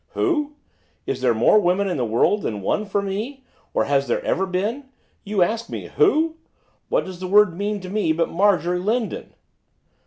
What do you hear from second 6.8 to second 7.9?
What does the word mean to